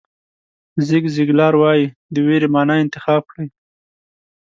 [0.87, 3.47] زیګ زیګلار وایي د وېرې معنا انتخاب کړئ.